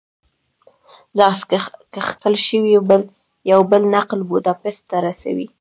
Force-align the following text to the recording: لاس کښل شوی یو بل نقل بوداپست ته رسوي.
لاس 1.19 1.39
کښل 1.93 2.35
شوی 2.45 2.71
یو 3.51 3.61
بل 3.71 3.81
نقل 3.95 4.19
بوداپست 4.29 4.81
ته 4.89 4.97
رسوي. 5.05 5.45